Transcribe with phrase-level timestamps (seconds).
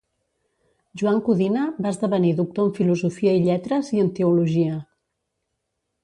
[0.99, 4.79] Joan Codina va esdevenir doctor en Filosofia i Lletres i en Teologia.